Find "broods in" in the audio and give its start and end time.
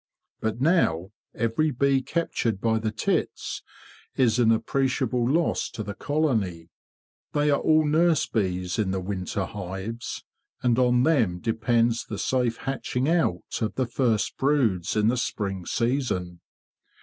14.37-15.07